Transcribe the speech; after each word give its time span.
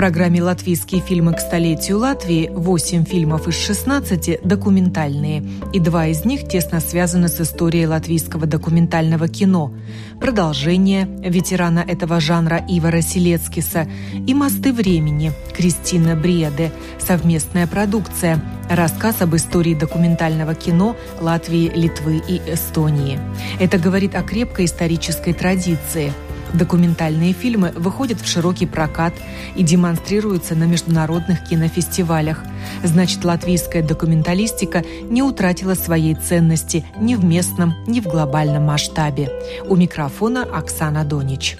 программе 0.00 0.42
«Латвийские 0.42 1.02
фильмы 1.02 1.34
к 1.34 1.40
столетию 1.40 1.98
Латвии» 1.98 2.48
8 2.50 3.04
фильмов 3.04 3.46
из 3.48 3.54
16 3.54 4.40
документальные, 4.42 5.44
и 5.74 5.78
два 5.78 6.06
из 6.06 6.24
них 6.24 6.48
тесно 6.48 6.80
связаны 6.80 7.28
с 7.28 7.38
историей 7.38 7.86
латвийского 7.86 8.46
документального 8.46 9.28
кино. 9.28 9.74
Продолжение 10.18 11.06
ветерана 11.20 11.80
этого 11.80 12.18
жанра 12.18 12.64
Ивара 12.66 13.02
Селецкиса 13.02 13.86
и 14.26 14.32
«Мосты 14.32 14.72
времени» 14.72 15.32
Кристина 15.54 16.16
Бреде, 16.16 16.72
совместная 16.98 17.66
продукция, 17.66 18.42
рассказ 18.70 19.20
об 19.20 19.36
истории 19.36 19.74
документального 19.74 20.54
кино 20.54 20.96
Латвии, 21.20 21.70
Литвы 21.74 22.22
и 22.26 22.40
Эстонии. 22.50 23.20
Это 23.58 23.76
говорит 23.76 24.14
о 24.14 24.22
крепкой 24.22 24.64
исторической 24.64 25.34
традиции– 25.34 26.10
Документальные 26.54 27.32
фильмы 27.32 27.72
выходят 27.76 28.20
в 28.20 28.26
широкий 28.26 28.66
прокат 28.66 29.14
и 29.54 29.62
демонстрируются 29.62 30.54
на 30.54 30.64
международных 30.64 31.44
кинофестивалях. 31.44 32.42
Значит, 32.82 33.24
латвийская 33.24 33.82
документалистика 33.82 34.84
не 35.04 35.22
утратила 35.22 35.74
своей 35.74 36.14
ценности 36.14 36.84
ни 36.98 37.14
в 37.14 37.24
местном, 37.24 37.74
ни 37.86 38.00
в 38.00 38.04
глобальном 38.04 38.64
масштабе. 38.64 39.30
У 39.68 39.76
микрофона 39.76 40.42
Оксана 40.42 41.04
Донич. 41.04 41.56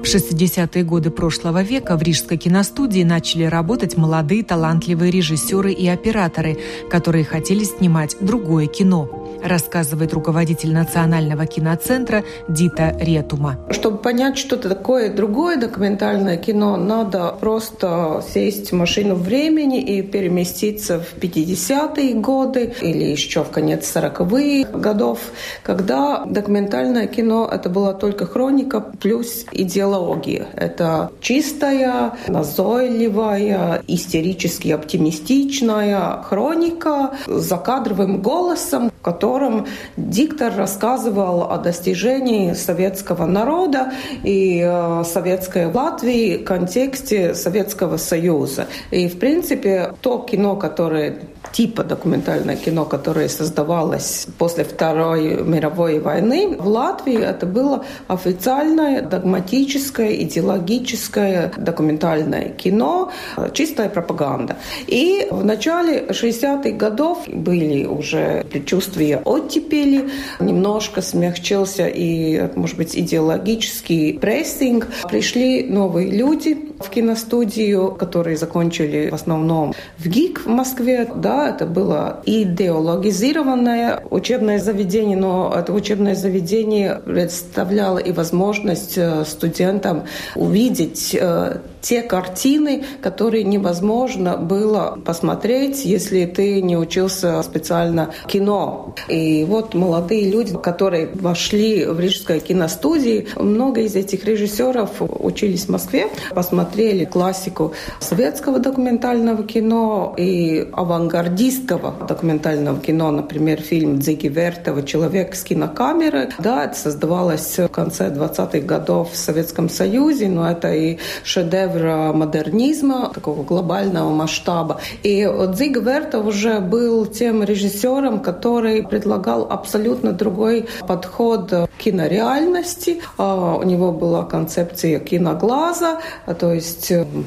В 0.00 0.12
60-е 0.12 0.82
годы 0.82 1.10
прошлого 1.10 1.62
века 1.62 1.96
в 1.96 2.02
Рижской 2.02 2.36
киностудии 2.36 3.04
начали 3.04 3.44
работать 3.44 3.96
молодые 3.96 4.42
талантливые 4.42 5.12
режиссеры 5.12 5.72
и 5.72 5.86
операторы, 5.86 6.58
которые 6.90 7.24
хотели 7.24 7.62
снимать 7.62 8.16
другое 8.20 8.66
кино 8.66 9.19
рассказывает 9.42 10.12
руководитель 10.12 10.72
Национального 10.72 11.46
киноцентра 11.46 12.24
Дита 12.48 12.96
Ретума. 12.98 13.58
Чтобы 13.70 13.98
понять 13.98 14.38
что-то 14.38 14.68
такое 14.68 15.12
другое 15.12 15.56
документальное 15.56 16.36
кино, 16.36 16.76
надо 16.76 17.34
просто 17.40 18.22
сесть 18.32 18.72
в 18.72 18.74
машину 18.74 19.14
времени 19.14 19.80
и 19.80 20.02
переместиться 20.02 21.00
в 21.00 21.18
50-е 21.18 22.14
годы 22.14 22.74
или 22.80 23.04
еще 23.04 23.44
в 23.44 23.50
конец 23.50 23.90
40-х 23.94 24.78
годов, 24.78 25.18
когда 25.62 26.24
документальное 26.26 27.06
кино— 27.06 27.48
это 27.52 27.68
была 27.68 27.92
только 27.92 28.26
хроника 28.26 28.80
плюс 28.80 29.44
идеология. 29.52 30.46
Это 30.54 31.10
чистая, 31.20 32.12
назойливая, 32.28 33.82
истерически 33.86 34.68
оптимистичная 34.68 36.22
хроника 36.22 37.12
с 37.26 37.42
закадровым 37.42 38.22
голосом, 38.22 38.90
который 39.02 39.29
котором 39.30 39.66
диктор 39.96 40.56
рассказывал 40.56 41.52
о 41.52 41.58
достижении 41.58 42.52
советского 42.54 43.26
народа 43.26 43.92
и 44.24 44.60
э, 44.60 45.04
советской 45.04 45.66
Латвии 45.66 46.38
в 46.38 46.44
контексте 46.44 47.34
Советского 47.34 47.96
Союза. 47.96 48.66
И, 48.90 49.06
в 49.06 49.20
принципе, 49.20 49.94
то 50.00 50.18
кино, 50.18 50.56
которое 50.56 51.20
типа 51.52 51.84
документальное 51.84 52.56
кино, 52.56 52.84
которое 52.84 53.28
создавалось 53.28 54.26
после 54.38 54.64
Второй 54.64 55.42
мировой 55.42 55.98
войны, 56.00 56.56
в 56.58 56.66
Латвии 56.66 57.20
это 57.20 57.46
было 57.46 57.84
официальное, 58.08 59.02
догматическое, 59.02 60.12
идеологическое 60.24 61.52
документальное 61.56 62.48
кино, 62.50 63.10
чистая 63.52 63.88
пропаганда. 63.88 64.56
И 64.86 65.28
в 65.30 65.44
начале 65.44 66.06
60-х 66.08 66.70
годов 66.70 67.28
были 67.28 67.84
уже 67.84 68.44
предчувствия 68.50 69.19
оттепели, 69.24 70.10
немножко 70.40 71.02
смягчился 71.02 71.86
и, 71.86 72.48
может 72.56 72.76
быть, 72.76 72.96
идеологический 72.96 74.18
прессинг. 74.18 74.88
Пришли 75.08 75.64
новые 75.64 76.10
люди 76.10 76.69
в 76.80 76.88
киностудию, 76.88 77.92
которые 77.92 78.36
закончили 78.36 79.10
в 79.10 79.14
основном 79.14 79.74
в 79.98 80.08
ГИК 80.08 80.46
в 80.46 80.48
Москве, 80.48 81.08
да, 81.14 81.50
это 81.50 81.66
было 81.66 82.22
идеологизированное 82.24 84.02
учебное 84.10 84.58
заведение, 84.58 85.16
но 85.16 85.54
это 85.54 85.72
учебное 85.74 86.14
заведение 86.14 87.00
представляло 87.04 87.98
и 87.98 88.12
возможность 88.12 88.96
э, 88.96 89.24
студентам 89.26 90.04
увидеть 90.34 91.14
э, 91.20 91.58
те 91.82 92.02
картины, 92.02 92.84
которые 93.02 93.44
невозможно 93.44 94.36
было 94.38 94.98
посмотреть, 95.04 95.84
если 95.84 96.24
ты 96.24 96.62
не 96.62 96.76
учился 96.76 97.42
специально 97.42 98.10
кино. 98.26 98.94
И 99.08 99.44
вот 99.44 99.74
молодые 99.74 100.30
люди, 100.30 100.56
которые 100.56 101.10
вошли 101.14 101.84
в 101.84 102.00
Рижскую 102.00 102.40
киностудию, 102.40 103.26
много 103.36 103.82
из 103.82 103.96
этих 103.96 104.24
режиссеров 104.24 104.90
учились 105.00 105.66
в 105.66 105.68
Москве, 105.70 106.08
посмотрели 106.34 106.69
классику 107.10 107.72
советского 107.98 108.58
документального 108.58 109.44
кино 109.44 110.14
и 110.16 110.68
авангардистского 110.72 112.06
документального 112.06 112.80
кино, 112.80 113.10
например, 113.10 113.60
фильм 113.60 113.98
Дзиги 113.98 114.28
Вертова 114.28 114.82
«Человек 114.82 115.34
с 115.34 115.42
кинокамеры». 115.42 116.30
Да, 116.38 116.64
это 116.64 116.76
создавалось 116.76 117.58
в 117.58 117.68
конце 117.68 118.08
20-х 118.08 118.60
годов 118.60 119.12
в 119.12 119.16
Советском 119.16 119.68
Союзе, 119.68 120.28
но 120.28 120.50
это 120.50 120.72
и 120.72 120.98
шедевр 121.24 122.12
модернизма, 122.14 123.10
такого 123.14 123.42
глобального 123.42 124.10
масштаба. 124.10 124.80
И 125.02 125.28
Дзиг 125.54 125.78
Вертов 125.78 126.26
уже 126.26 126.60
был 126.60 127.06
тем 127.06 127.42
режиссером, 127.42 128.20
который 128.20 128.82
предлагал 128.82 129.46
абсолютно 129.50 130.12
другой 130.12 130.66
подход 130.86 131.50
к 131.50 131.68
кинореальности. 131.78 133.00
А, 133.18 133.56
у 133.56 133.62
него 133.62 133.92
была 133.92 134.24
концепция 134.24 135.00
киноглаза, 135.00 136.00
то 136.38 136.52
есть 136.52 136.59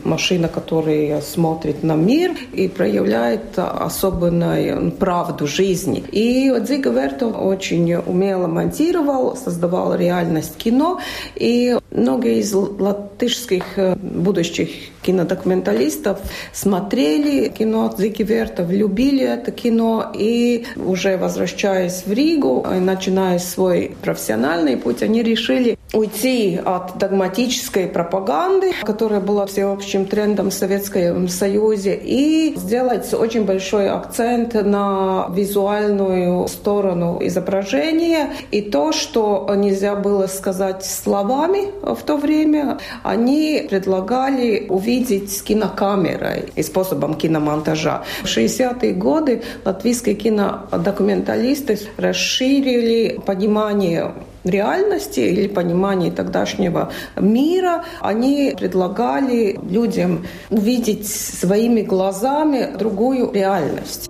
машина, 0.04 0.48
которая 0.48 1.22
смотрит 1.22 1.84
на 1.84 1.96
мир 1.96 2.32
и 2.54 2.68
проявляет 2.68 3.58
особенную 3.58 4.92
правду 4.92 5.48
жизни. 5.48 6.04
И 6.12 6.54
Дзиг 6.62 6.86
Вертов 6.88 7.36
очень 7.40 7.96
умело 7.96 8.48
монтировал, 8.48 9.36
создавал 9.36 9.96
реальность 9.96 10.58
кино. 10.58 11.00
И 11.36 11.78
многие 11.92 12.40
из 12.40 12.54
латышских 12.54 13.64
будущих 13.98 14.70
кинодокументалистов 15.04 16.20
смотрели 16.52 17.50
кино 17.50 17.94
Зики 17.98 18.24
Вертов, 18.24 18.70
любили 18.70 19.24
это 19.24 19.52
кино 19.52 20.12
и 20.14 20.66
уже 20.76 21.18
возвращаясь 21.18 22.04
в 22.06 22.12
Ригу, 22.12 22.66
начиная 22.80 23.40
свой 23.40 23.96
профессиональный 24.02 24.78
путь, 24.78 25.04
они 25.04 25.24
решили 25.24 25.78
уйти 25.94 26.59
от 26.64 26.98
догматической 26.98 27.88
пропаганды, 27.88 28.72
которая 28.81 29.20
была 29.20 29.46
всеобщим 29.46 30.06
трендом 30.06 30.50
в 30.50 30.54
Советском 30.54 31.28
Союзе, 31.28 31.96
и 31.96 32.56
сделать 32.58 33.14
очень 33.14 33.46
большой 33.46 33.90
акцент 33.90 34.56
на 34.56 35.28
визуальную 35.32 36.48
сторону 36.48 37.20
изображения. 37.22 38.32
И 38.52 38.62
то, 38.62 38.92
что 38.92 39.50
нельзя 39.56 39.96
было 39.96 40.28
сказать 40.28 40.84
словами 40.84 41.68
в 41.84 42.02
то 42.03 42.18
время, 42.18 42.80
они 43.03 43.66
предлагали 43.70 44.66
увидеть 44.70 45.32
с 45.32 45.42
кинокамерой 45.44 46.46
и 46.56 46.64
способом 46.64 47.14
киномонтажа. 47.14 48.03
В 48.24 48.26
60-е 48.26 48.94
годы 48.94 49.44
латвийские 49.64 50.16
кинодокументалисты 50.16 51.80
расширили 51.98 53.20
понимание 53.26 54.12
реальности 54.44 55.20
или 55.20 55.48
понимании 55.48 56.09
тогдашнего 56.09 56.92
мира, 57.18 57.86
они 58.00 58.54
предлагали 58.58 59.59
людям 59.70 60.26
увидеть 60.50 61.08
своими 61.08 61.81
глазами 61.81 62.76
другую 62.78 63.32
реальность. 63.32 64.09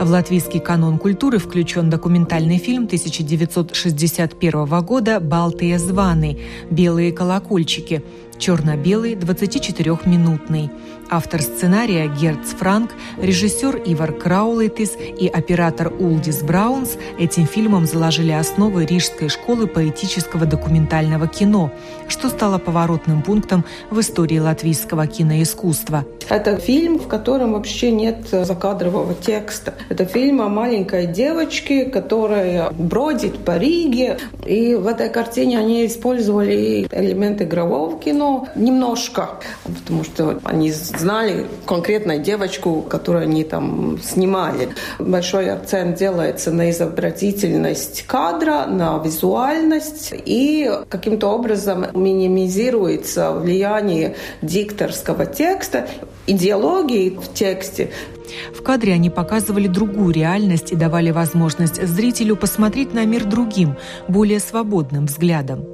В 0.00 0.10
латвийский 0.10 0.60
канон 0.60 0.98
культуры 0.98 1.38
включен 1.38 1.90
документальный 1.90 2.56
фильм 2.56 2.84
1961 2.84 4.80
года 4.82 5.20
«Балтые 5.20 5.78
званы. 5.78 6.38
Белые 6.70 7.12
колокольчики», 7.12 8.02
черно-белый, 8.38 9.14
24-минутный. 9.14 10.70
Автор 11.10 11.40
сценария 11.40 12.06
Герц 12.06 12.50
Франк, 12.50 12.90
режиссер 13.16 13.82
Ивар 13.86 14.12
Краулайтис 14.12 14.92
и 14.98 15.26
оператор 15.26 15.90
Улдис 15.98 16.42
Браунс 16.42 16.96
этим 17.18 17.46
фильмом 17.46 17.86
заложили 17.86 18.32
основы 18.32 18.84
Рижской 18.84 19.30
школы 19.30 19.66
поэтического 19.66 20.44
документального 20.44 21.26
кино, 21.26 21.72
что 22.08 22.28
стало 22.28 22.58
поворотным 22.58 23.22
пунктом 23.22 23.64
в 23.90 24.00
истории 24.00 24.38
латвийского 24.38 25.06
киноискусства. 25.06 26.04
Это 26.28 26.58
фильм, 26.58 26.98
в 26.98 27.08
котором 27.08 27.54
вообще 27.54 27.90
нет 27.90 28.28
закадрового 28.30 29.14
текста. 29.14 29.74
Это 29.88 30.04
фильм 30.04 30.42
о 30.42 30.50
маленькой 30.50 31.06
девочке, 31.06 31.86
которая 31.86 32.70
бродит 32.70 33.38
по 33.38 33.56
Риге. 33.56 34.18
И 34.46 34.74
в 34.74 34.86
этой 34.86 35.08
картине 35.08 35.58
они 35.58 35.86
использовали 35.86 36.86
элемент 36.92 37.40
игрового 37.40 37.98
кино, 37.98 38.27
кино 38.28 38.48
немножко, 38.54 39.30
потому 39.64 40.04
что 40.04 40.40
они 40.44 40.70
знали 40.72 41.46
конкретную 41.66 42.20
девочку, 42.20 42.82
которую 42.82 43.24
они 43.24 43.44
там 43.44 43.98
снимали. 44.02 44.70
Большой 44.98 45.50
акцент 45.50 45.96
делается 45.96 46.50
на 46.50 46.70
изобразительность 46.70 48.04
кадра, 48.06 48.66
на 48.66 48.98
визуальность. 48.98 50.12
И 50.12 50.70
каким-то 50.88 51.28
образом 51.28 51.86
минимизируется 51.94 53.32
влияние 53.32 54.16
дикторского 54.42 55.26
текста, 55.26 55.88
идеологии 56.26 57.10
в 57.10 57.32
тексте, 57.32 57.90
в 58.54 58.62
кадре 58.62 58.92
они 58.92 59.10
показывали 59.10 59.66
другую 59.66 60.12
реальность 60.12 60.72
и 60.72 60.76
давали 60.76 61.10
возможность 61.10 61.82
зрителю 61.86 62.36
посмотреть 62.36 62.94
на 62.94 63.04
мир 63.04 63.24
другим, 63.24 63.76
более 64.08 64.40
свободным 64.40 65.06
взглядом. 65.06 65.64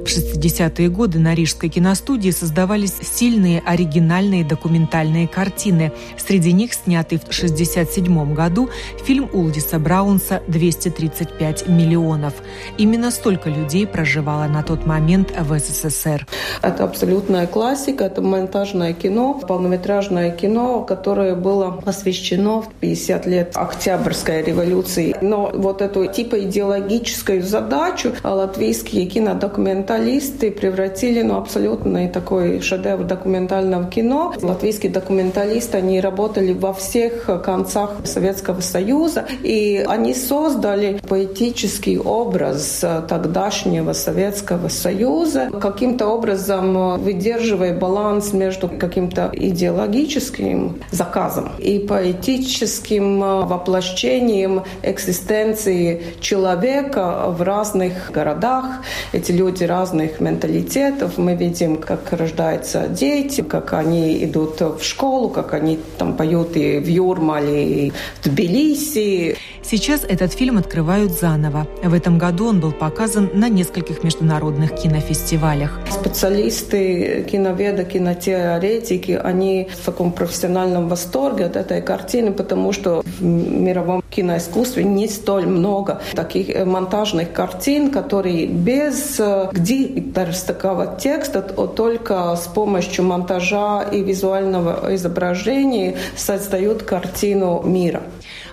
В 0.00 0.04
60-е 0.04 0.88
годы 0.88 1.18
на 1.18 1.34
Рижской 1.34 1.68
киностудии 1.68 2.30
создавались 2.30 2.94
сильные 3.02 3.62
оригинальные 3.64 4.44
документальные 4.44 5.26
картины. 5.26 5.92
Среди 6.16 6.52
них 6.52 6.74
снятый 6.74 7.18
в 7.18 7.22
1967 7.22 8.34
году 8.34 8.68
фильм 9.04 9.28
Улдиса 9.32 9.78
Браунса 9.78 10.42
«235 10.48 11.70
миллионов». 11.70 12.34
Именно 12.78 13.10
столько 13.10 13.50
людей 13.50 13.86
проживало 13.86 14.46
на 14.46 14.62
тот 14.62 14.86
момент 14.86 15.32
в 15.38 15.58
СССР. 15.58 16.26
Это 16.62 16.84
абсолютная 16.84 17.46
классика, 17.46 18.04
это 18.04 18.22
монтажное 18.22 18.92
кино, 18.92 19.34
полнометражное 19.34 20.30
кино, 20.30 20.82
которое 20.82 21.34
было 21.34 21.70
посвящено 21.70 22.03
посвящено 22.04 22.60
в 22.60 22.68
50 22.80 23.26
лет 23.26 23.52
Октябрьской 23.54 24.42
революции. 24.42 25.16
Но 25.22 25.50
вот 25.54 25.80
эту 25.80 26.06
типа 26.06 26.38
идеологическую 26.44 27.42
задачу 27.42 28.12
латвийские 28.22 29.06
кинодокументалисты 29.06 30.50
превратили 30.50 31.22
ну, 31.22 31.36
абсолютно 31.36 32.06
такой 32.08 32.60
шедевр 32.60 33.04
документального 33.04 33.86
кино. 33.86 34.34
Латвийские 34.42 34.92
документалисты, 34.92 35.78
они 35.78 36.00
работали 36.00 36.52
во 36.52 36.74
всех 36.74 37.42
концах 37.42 37.92
Советского 38.04 38.60
Союза, 38.60 39.24
и 39.42 39.84
они 39.88 40.14
создали 40.14 41.00
поэтический 41.08 41.98
образ 41.98 42.84
тогдашнего 43.08 43.94
Советского 43.94 44.68
Союза, 44.68 45.50
каким-то 45.58 46.08
образом 46.08 47.00
выдерживая 47.00 47.78
баланс 47.78 48.32
между 48.32 48.68
каким-то 48.68 49.30
идеологическим 49.32 50.80
заказом 50.90 51.52
и 51.58 51.78
поэтическим 51.94 53.22
э, 53.22 53.44
воплощением 53.44 54.64
экзистенции 54.82 56.02
человека 56.20 57.26
в 57.28 57.40
разных 57.42 58.10
городах. 58.10 58.64
Эти 59.12 59.30
люди 59.30 59.62
разных 59.62 60.18
менталитетов. 60.18 61.18
Мы 61.18 61.36
видим, 61.36 61.76
как 61.76 62.12
рождаются 62.12 62.88
дети, 62.88 63.42
как 63.42 63.74
они 63.74 64.24
идут 64.24 64.60
в 64.60 64.82
школу, 64.82 65.28
как 65.28 65.54
они 65.54 65.78
там 65.96 66.16
поют 66.16 66.56
и 66.56 66.80
в 66.80 66.88
Юрмале, 66.88 67.86
и 67.86 67.92
в 68.20 68.24
Тбилиси. 68.24 69.36
Сейчас 69.62 70.04
этот 70.04 70.34
фильм 70.34 70.58
открывают 70.58 71.12
заново. 71.12 71.66
В 71.82 71.94
этом 71.94 72.18
году 72.18 72.48
он 72.48 72.60
был 72.60 72.72
показан 72.72 73.30
на 73.34 73.48
нескольких 73.48 74.04
международных 74.04 74.74
кинофестивалях. 74.74 75.80
Специалисты, 75.90 77.24
киноведы, 77.30 77.84
кинотеоретики, 77.84 79.12
они 79.12 79.68
в 79.80 79.86
таком 79.86 80.12
профессиональном 80.12 80.88
восторге 80.88 81.46
от 81.46 81.56
этой 81.56 81.80
картины, 81.84 82.32
потому 82.32 82.72
что 82.72 83.02
в 83.02 83.22
мировом 83.22 84.02
киноискусстве 84.10 84.84
не 84.84 85.08
столь 85.08 85.46
много 85.46 86.00
таких 86.14 86.50
э, 86.50 86.64
монтажных 86.64 87.32
картин, 87.32 87.90
которые 87.90 88.46
без 88.46 89.18
э, 89.18 89.50
дикторского 89.52 90.96
текста, 90.98 91.44
а 91.56 91.66
только 91.66 92.36
с 92.36 92.46
помощью 92.46 93.04
монтажа 93.04 93.82
и 93.82 94.02
визуального 94.02 94.94
изображения 94.94 95.96
создают 96.16 96.82
картину 96.82 97.62
мира. 97.64 98.02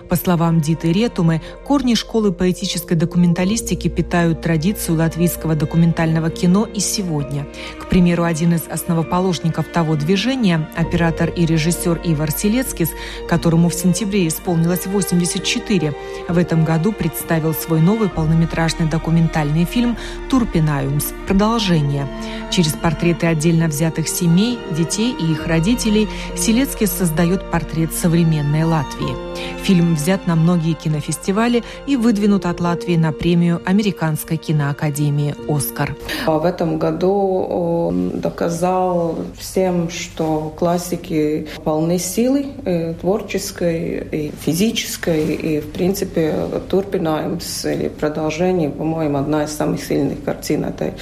По 0.08 0.16
словам 0.16 0.60
Диты 0.60 0.92
Ретумы, 0.92 1.40
корни 1.64 1.94
школы 1.94 2.32
поэтической 2.32 2.96
документалистики 2.96 3.88
питают 3.88 4.42
традицию 4.42 4.98
латвийского 4.98 5.54
документального 5.54 6.30
кино 6.30 6.66
и 6.66 6.80
сегодня. 6.80 7.46
К 7.80 7.88
примеру, 7.88 8.24
один 8.24 8.54
из 8.54 8.62
основоположников 8.68 9.66
того 9.68 9.96
движения, 9.96 10.68
оператор 10.76 11.30
и 11.30 11.46
режиссер 11.46 12.00
Ивар 12.04 12.30
Селецкис, 12.30 12.90
которому 13.28 13.68
в 13.68 13.74
сентябре 13.74 14.28
исполнилось 14.28 14.86
84, 14.86 15.94
в 16.28 16.38
этом 16.38 16.64
году 16.64 16.92
представил 16.92 17.54
свой 17.54 17.80
новый 17.80 18.08
полнометражный 18.08 18.88
документальный 18.88 19.64
фильм 19.64 19.96
«Турпинаюмс. 20.30 21.06
Продолжение». 21.26 22.06
Через 22.50 22.72
портреты 22.72 23.26
отдельно 23.26 23.68
взятых 23.68 24.08
семей, 24.08 24.58
детей 24.70 25.14
и 25.18 25.32
их 25.32 25.46
родителей 25.46 26.08
Селецкис 26.36 26.90
создает 26.90 27.50
портрет 27.50 27.92
современной 27.94 28.64
Латвии. 28.64 29.31
Фильм 29.62 29.94
взят 29.94 30.26
на 30.26 30.34
многие 30.34 30.74
кинофестивали 30.74 31.62
и 31.86 31.96
выдвинут 31.96 32.46
от 32.46 32.60
Латвии 32.60 32.96
на 32.96 33.12
премию 33.12 33.62
Американской 33.64 34.36
киноакадемии 34.36 35.36
«Оскар». 35.48 35.94
В 36.26 36.44
этом 36.44 36.78
году 36.78 37.12
он 37.12 38.20
доказал 38.20 39.18
всем, 39.38 39.88
что 39.90 40.52
классики 40.58 41.46
полны 41.62 41.98
силы 41.98 42.46
и 42.66 42.94
творческой, 43.00 44.08
и 44.10 44.32
физической, 44.44 45.34
и, 45.34 45.60
в 45.60 45.72
принципе, 45.72 46.34
Турпинаймс 46.68 47.64
или 47.64 47.88
продолжение, 47.88 48.70
по-моему, 48.70 49.18
одна 49.18 49.44
из 49.44 49.52
самых 49.52 49.82
сильных 49.84 50.24
картин 50.24 50.64
этой 50.64 50.94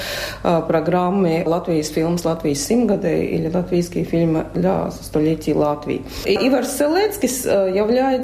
а, 0.42 0.60
программы 0.60 1.42
«Латвийс 1.46 1.88
фильмс», 1.88 2.24
«Латвийс 2.24 2.66
симгады» 2.66 3.24
или 3.24 3.50
«Латвийские 3.50 4.04
фильмы 4.04 4.46
для 4.54 4.90
столетий 4.90 5.54
Латвии». 5.54 6.02
И 6.26 6.34
Ивар 6.48 6.64
Селецкис 6.64 7.46
э, 7.46 7.72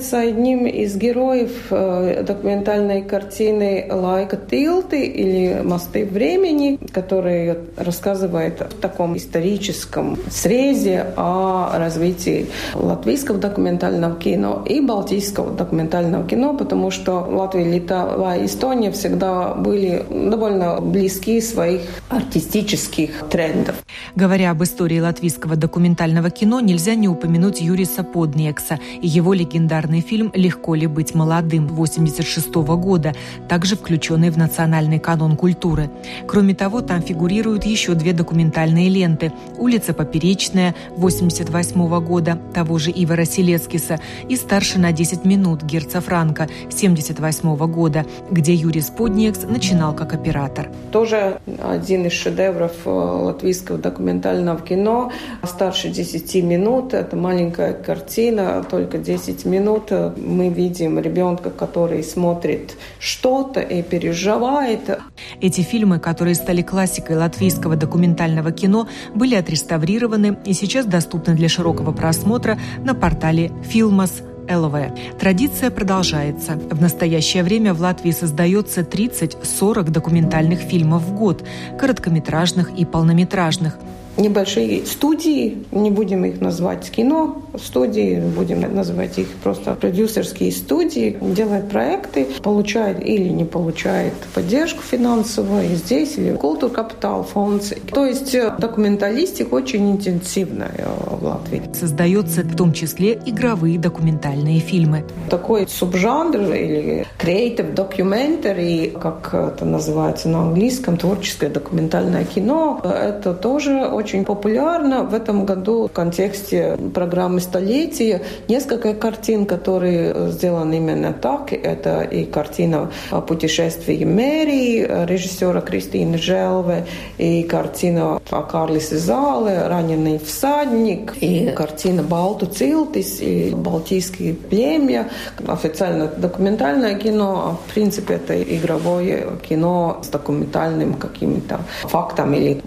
является 0.06 0.20
одним 0.20 0.66
из 0.66 0.96
героев 0.96 1.50
э, 1.70 2.22
документальной 2.26 3.02
картины 3.02 3.86
«Лайка 3.90 4.36
Тилты» 4.36 5.06
или 5.06 5.62
«Мосты 5.62 6.04
времени», 6.04 6.78
который 6.92 7.56
рассказывает 7.76 8.60
в 8.60 8.80
таком 8.80 9.16
историческом 9.16 10.18
срезе 10.30 11.06
о 11.16 11.78
развитии 11.78 12.46
латвийского 12.74 13.38
документального 13.38 14.16
кино 14.16 14.64
и 14.66 14.80
балтийского 14.80 15.52
документального 15.52 16.26
кино, 16.26 16.54
потому 16.54 16.90
что 16.90 17.26
Латвия, 17.28 17.64
Литва 17.64 18.36
и 18.36 18.46
Эстония 18.46 18.90
всегда 18.90 19.54
были 19.54 20.04
довольно 20.10 20.80
близки 20.80 21.40
своих 21.40 21.82
артистических 22.08 23.28
трендов. 23.30 23.74
Говоря 24.14 24.50
об 24.50 24.62
истории 24.62 25.00
латвийского 25.00 25.56
документального 25.56 26.30
кино, 26.30 26.60
нельзя 26.60 26.94
не 26.94 27.08
упомянуть 27.08 27.60
Юриса 27.60 28.04
Подниекса 28.04 28.78
и 29.02 29.08
его 29.08 29.34
легендарный 29.34 29.95
фильм 30.00 30.16
фильм 30.16 30.32
«Легко 30.34 30.74
ли 30.74 30.86
быть 30.86 31.14
молодым» 31.14 31.64
1986 31.64 32.54
года, 32.80 33.12
также 33.48 33.76
включенный 33.76 34.30
в 34.30 34.38
национальный 34.38 34.98
канон 34.98 35.36
культуры. 35.36 35.90
Кроме 36.26 36.54
того, 36.54 36.80
там 36.80 37.02
фигурируют 37.02 37.64
еще 37.66 37.94
две 37.94 38.12
документальные 38.12 38.88
ленты 38.88 39.32
«Улица 39.58 39.92
Поперечная» 39.92 40.74
1988 40.96 42.00
года 42.06 42.38
того 42.54 42.78
же 42.78 42.90
Ивара 42.94 43.24
Селецкиса 43.24 44.00
и 44.28 44.36
«Старше 44.36 44.78
на 44.78 44.92
10 44.92 45.24
минут» 45.24 45.62
Герца 45.62 46.00
Франка 46.00 46.44
1978 46.44 47.56
года, 47.66 48.06
где 48.30 48.54
Юрий 48.54 48.80
Сподниекс 48.80 49.42
начинал 49.42 49.94
как 49.94 50.14
оператор. 50.14 50.70
Тоже 50.92 51.38
один 51.62 52.06
из 52.06 52.12
шедевров 52.12 52.72
э, 52.86 52.90
латвийского 52.90 53.78
документального 53.78 54.60
кино 54.60 55.12
«Старше 55.44 55.90
10 55.90 56.42
минут». 56.42 56.94
Это 56.94 57.16
маленькая 57.16 57.74
картина, 57.74 58.64
только 58.68 58.96
10 58.96 59.44
минут 59.44 59.75
мы 60.16 60.48
видим 60.48 60.98
ребенка, 60.98 61.50
который 61.50 62.02
смотрит 62.02 62.76
что-то 62.98 63.60
и 63.60 63.82
переживает. 63.82 64.98
Эти 65.40 65.60
фильмы, 65.60 65.98
которые 65.98 66.34
стали 66.34 66.62
классикой 66.62 67.16
латвийского 67.16 67.76
документального 67.76 68.52
кино, 68.52 68.88
были 69.14 69.34
отреставрированы 69.34 70.38
и 70.44 70.52
сейчас 70.52 70.86
доступны 70.86 71.34
для 71.34 71.48
широкого 71.48 71.92
просмотра 71.92 72.58
на 72.84 72.94
портале 72.94 73.52
«Филмас», 73.64 74.22
ЛВ. 74.48 74.76
Традиция 75.18 75.70
продолжается. 75.70 76.52
В 76.52 76.80
настоящее 76.80 77.42
время 77.42 77.74
в 77.74 77.80
Латвии 77.80 78.12
создается 78.12 78.82
30-40 78.82 79.90
документальных 79.90 80.60
фильмов 80.60 81.02
в 81.02 81.14
год, 81.14 81.44
короткометражных 81.78 82.70
и 82.78 82.84
полнометражных 82.84 83.78
небольшие 84.16 84.86
студии, 84.86 85.64
не 85.72 85.90
будем 85.90 86.24
их 86.24 86.40
назвать 86.40 86.90
кино 86.90 87.42
студии, 87.62 88.20
будем 88.20 88.60
называть 88.74 89.18
их 89.18 89.28
просто 89.42 89.74
продюсерские 89.74 90.52
студии, 90.52 91.16
делают 91.20 91.68
проекты, 91.68 92.26
получают 92.42 93.00
или 93.00 93.28
не 93.28 93.44
получают 93.44 94.14
поддержку 94.34 94.82
финансовую 94.82 95.76
здесь, 95.76 96.16
или 96.18 96.36
культур 96.36 96.70
капитал 96.70 97.24
фонд. 97.24 97.72
То 97.92 98.04
есть 98.04 98.34
э, 98.34 98.54
документалистика 98.58 99.54
очень 99.54 99.92
интенсивная 99.92 100.72
э, 100.76 100.86
в 100.86 101.24
Латвии. 101.24 101.62
Создается 101.72 102.42
в 102.42 102.56
том 102.56 102.72
числе 102.72 103.18
игровые 103.26 103.78
документальные 103.78 104.60
фильмы. 104.60 105.04
Такой 105.30 105.66
субжанр 105.68 106.52
или 106.52 107.06
creative 107.18 107.74
documentary, 107.74 108.98
как 108.98 109.34
это 109.34 109.64
называется 109.64 110.28
на 110.28 110.42
английском, 110.42 110.96
творческое 110.96 111.48
документальное 111.48 112.24
кино, 112.24 112.80
это 112.84 113.34
тоже 113.34 113.86
очень 113.86 114.05
очень 114.06 114.24
популярно. 114.24 115.02
В 115.02 115.14
этом 115.14 115.44
году 115.44 115.88
в 115.88 115.92
контексте 115.92 116.78
программы 116.94 117.40
«Столетие» 117.40 118.22
несколько 118.46 118.94
картин, 118.94 119.46
которые 119.46 120.30
сделаны 120.30 120.76
именно 120.76 121.12
так. 121.12 121.52
Это 121.52 122.02
и 122.02 122.24
картина 122.24 122.92
«Путешествие 123.26 124.06
Мэри» 124.06 124.86
режиссера 125.06 125.60
Кристины 125.60 126.18
Желве, 126.18 126.86
и 127.18 127.42
картина 127.42 128.20
о 128.30 128.42
Карлисе 128.42 128.96
Зале 128.96 129.66
«Раненый 129.66 130.20
всадник», 130.20 131.14
и 131.20 131.50
картина 131.56 132.04
«Балту 132.04 132.46
Цилтис» 132.46 133.20
и 133.20 133.52
«Балтийские 133.56 134.34
племя». 134.34 135.08
Официально 135.48 136.06
документальное 136.06 136.94
кино, 136.94 137.42
а 137.44 137.50
в 137.54 137.74
принципе 137.74 138.14
это 138.14 138.40
игровое 138.40 139.26
кино 139.48 139.98
с 140.02 140.08
документальным 140.08 140.94
какими-то 140.94 141.58
фактами 141.82 142.36
или 142.36 142.62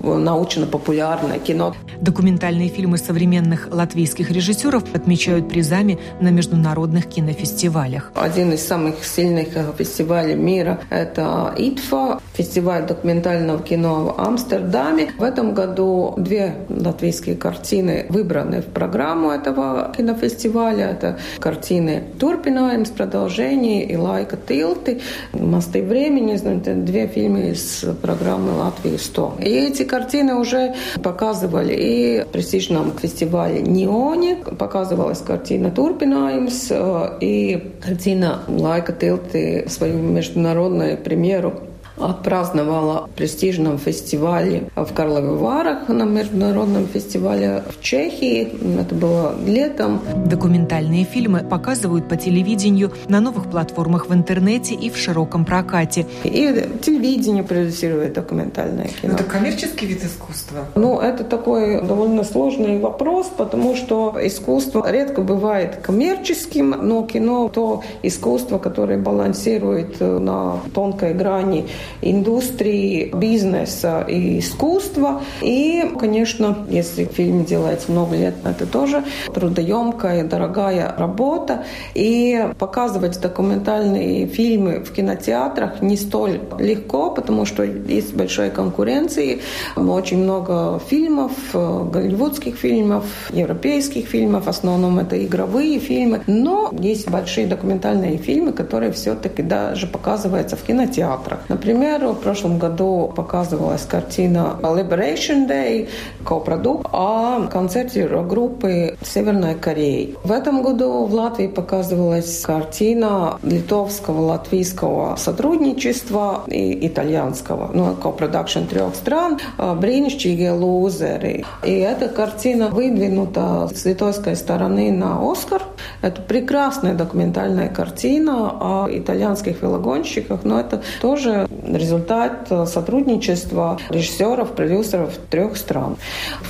научно-популярное 1.29 1.39
кино. 1.39 1.75
Документальные 2.01 2.69
фильмы 2.69 2.97
современных 2.97 3.67
латвийских 3.71 4.31
режиссеров 4.31 4.83
отмечают 4.95 5.49
призами 5.49 5.99
на 6.21 6.29
международных 6.29 7.07
кинофестивалях. 7.07 8.11
Один 8.15 8.53
из 8.53 8.65
самых 8.65 9.03
сильных 9.03 9.49
фестивалей 9.77 10.35
мира– 10.35 10.79
это 10.89 11.53
ИТФА, 11.57 12.19
фестиваль 12.33 12.85
документального 12.85 13.61
кино 13.61 14.15
в 14.17 14.21
Амстердаме. 14.21 15.11
В 15.17 15.23
этом 15.23 15.53
году 15.53 16.13
две 16.17 16.55
латвийские 16.69 17.35
картины 17.35 18.05
выбраны 18.09 18.61
в 18.61 18.65
программу 18.65 19.31
этого 19.31 19.93
кинофестиваля. 19.95 20.85
Это 20.85 21.19
картины 21.39 22.03
«Турпинаем» 22.19 22.85
с 22.85 22.89
продолжением 22.89 23.89
и 23.89 23.95
«Лайка 23.95 24.37
Тилты», 24.37 25.01
«Мосты 25.33 25.83
времени». 25.83 26.33
Это 26.39 26.73
две 26.73 27.07
фильмы 27.07 27.51
из 27.51 27.85
программы 28.01 28.53
«Латвии 28.53 28.93
100». 28.93 29.43
И 29.43 29.49
эти 29.49 29.83
картины 29.83 30.35
уже 30.35 30.75
показывали 31.19 31.73
и 31.73 32.25
престижном 32.31 32.97
фестивале 32.97 33.61
«Неоне». 33.61 34.37
Показывалась 34.57 35.19
картина 35.19 35.67
«Турпинājums» 35.67 36.67
э, 36.69 37.17
и 37.19 37.73
картина 37.81 38.43
«Лайка 38.47 38.93
Тилты» 38.93 39.65
свою 39.67 39.97
международную 39.97 40.97
премьеру 40.97 41.55
отпраздновала 41.99 43.07
в 43.07 43.09
престижном 43.11 43.77
фестивале 43.77 44.69
в 44.75 44.93
Карлове 44.93 45.29
Варах, 45.29 45.87
на 45.87 46.03
международном 46.03 46.87
фестивале 46.87 47.63
в 47.69 47.81
Чехии. 47.81 48.51
Это 48.79 48.95
было 48.95 49.35
летом. 49.45 50.01
Документальные 50.25 51.05
фильмы 51.05 51.39
показывают 51.39 52.07
по 52.07 52.15
телевидению 52.15 52.91
на 53.07 53.19
новых 53.19 53.49
платформах 53.49 54.09
в 54.09 54.13
интернете 54.13 54.75
и 54.75 54.89
в 54.89 54.97
широком 54.97 55.45
прокате. 55.45 56.05
И 56.23 56.69
телевидение 56.81 57.43
продюсирует 57.43 58.13
документальное 58.13 58.89
кино. 59.01 59.13
Это 59.13 59.23
коммерческий 59.23 59.85
вид 59.85 60.03
искусства? 60.03 60.65
Ну, 60.75 60.99
это 60.99 61.23
такой 61.23 61.81
довольно 61.81 62.23
сложный 62.23 62.79
вопрос, 62.79 63.31
потому 63.35 63.75
что 63.75 64.15
искусство 64.21 64.89
редко 64.89 65.21
бывает 65.21 65.77
коммерческим, 65.77 66.69
но 66.81 67.03
кино– 67.03 67.49
то 67.53 67.83
искусство, 68.03 68.57
которое 68.57 68.97
балансирует 68.97 69.99
на 69.99 70.59
тонкой 70.73 71.13
грани 71.13 71.67
индустрии, 72.01 73.11
бизнеса 73.13 74.05
и 74.07 74.39
искусства. 74.39 75.21
И, 75.41 75.91
конечно, 75.99 76.57
если 76.69 77.05
фильм 77.05 77.45
делается 77.45 77.91
много 77.91 78.15
лет, 78.15 78.35
это 78.43 78.65
тоже 78.65 79.03
трудоемкая, 79.33 80.23
дорогая 80.23 80.93
работа. 80.97 81.63
И 81.95 82.45
показывать 82.57 83.19
документальные 83.19 84.27
фильмы 84.27 84.83
в 84.83 84.91
кинотеатрах 84.91 85.81
не 85.81 85.97
столь 85.97 86.39
легко, 86.59 87.11
потому 87.11 87.45
что 87.45 87.63
есть 87.63 88.13
большая 88.13 88.51
конкуренция. 88.51 89.39
Очень 89.75 90.19
много 90.23 90.79
фильмов, 90.89 91.31
голливудских 91.53 92.55
фильмов, 92.55 93.05
европейских 93.31 94.07
фильмов. 94.07 94.45
В 94.45 94.49
основном 94.49 94.99
это 94.99 95.23
игровые 95.25 95.79
фильмы. 95.79 96.21
Но 96.27 96.71
есть 96.79 97.09
большие 97.09 97.47
документальные 97.47 98.17
фильмы, 98.17 98.53
которые 98.53 98.91
все-таки 98.91 99.41
даже 99.41 99.87
показываются 99.87 100.55
в 100.55 100.63
кинотеатрах. 100.63 101.39
Например, 101.49 101.78
примеру, 101.79 102.11
в 102.11 102.19
прошлом 102.19 102.57
году 102.57 103.11
показывалась 103.15 103.83
картина 103.83 104.57
Liberation 104.61 105.47
Day, 105.47 105.87
копродукт, 106.25 106.87
о 106.91 107.47
концерте 107.47 108.05
группы 108.05 108.97
Северной 109.01 109.55
Кореи. 109.55 110.15
В 110.25 110.31
этом 110.33 110.61
году 110.61 111.05
в 111.05 111.13
Латвии 111.13 111.47
показывалась 111.47 112.41
картина 112.41 113.39
литовского, 113.43 114.19
латвийского 114.25 115.15
сотрудничества 115.15 116.43
и 116.47 116.85
итальянского, 116.85 117.71
ну, 117.73 117.95
копродакшн 117.95 118.65
трех 118.65 118.93
стран, 118.95 119.39
«Бриншчиге 119.57 120.51
лузеры». 120.51 121.45
И 121.63 121.71
эта 121.71 122.09
картина 122.09 122.67
выдвинута 122.67 123.69
с 123.73 123.85
литовской 123.85 124.35
стороны 124.35 124.91
на 124.91 125.31
Оскар. 125.31 125.61
Это 126.01 126.21
прекрасная 126.21 126.93
документальная 126.93 127.69
картина 127.69 128.51
о 128.59 128.87
итальянских 128.91 129.61
велогонщиках, 129.61 130.43
но 130.43 130.59
это 130.59 130.81
тоже 131.01 131.47
результат 131.75 132.47
сотрудничества 132.67 133.79
режиссеров, 133.89 134.51
продюсеров 134.51 135.13
трех 135.29 135.57
стран. 135.57 135.97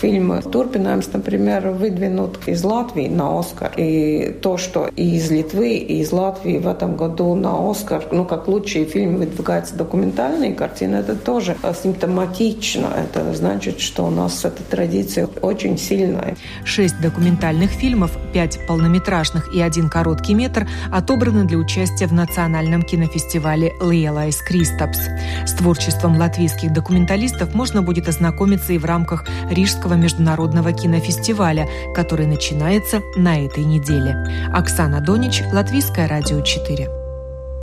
Фильм 0.01 0.41
«Турпинаймс», 0.41 1.09
например, 1.13 1.69
выдвинут 1.69 2.39
из 2.47 2.63
Латвии 2.63 3.07
на 3.07 3.39
«Оскар». 3.39 3.71
И 3.77 4.35
то, 4.41 4.57
что 4.57 4.89
и 4.95 5.15
из 5.17 5.29
Литвы, 5.29 5.75
и 5.75 6.01
из 6.01 6.11
Латвии 6.11 6.57
в 6.57 6.67
этом 6.67 6.95
году 6.95 7.35
на 7.35 7.69
«Оскар», 7.69 8.03
ну, 8.11 8.25
как 8.25 8.47
лучшие 8.47 8.85
фильмы 8.85 9.19
выдвигаются 9.19 9.75
документальные 9.75 10.53
картины, 10.53 10.95
это 10.97 11.15
тоже 11.15 11.55
симптоматично. 11.83 12.87
Это 12.95 13.33
значит, 13.33 13.79
что 13.79 14.05
у 14.05 14.09
нас 14.09 14.45
эта 14.45 14.63
традиция 14.63 15.27
очень 15.41 15.77
сильная. 15.77 16.35
Шесть 16.63 16.99
документальных 17.01 17.71
фильмов, 17.71 18.17
пять 18.33 18.59
полнометражных 18.67 19.53
и 19.53 19.61
один 19.61 19.89
короткий 19.89 20.33
метр 20.33 20.67
отобраны 20.91 21.45
для 21.45 21.57
участия 21.57 22.07
в 22.07 22.13
национальном 22.13 22.83
кинофестивале 22.83 23.73
«Лиелайс 23.81 24.37
Кристапс». 24.41 25.08
С 25.45 25.53
творчеством 25.53 26.17
латвийских 26.17 26.73
документалистов 26.73 27.53
можно 27.53 27.81
будет 27.81 28.07
ознакомиться 28.07 28.73
и 28.73 28.77
в 28.77 28.85
рамках 28.85 29.25
Рижского 29.49 29.93
международного 29.93 30.73
кинофестиваля, 30.73 31.67
который 31.95 32.27
начинается 32.27 33.01
на 33.15 33.39
этой 33.45 33.63
неделе. 33.63 34.15
Оксана 34.53 35.01
Донич, 35.01 35.41
Латвийское 35.51 36.07
радио 36.07 36.41
4. 36.41 36.98